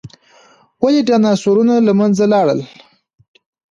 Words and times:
ولې 0.83 1.01
ډیناسورونه 1.09 1.73
له 1.87 1.93
منځه 1.99 2.25
لاړل؟ 2.33 2.59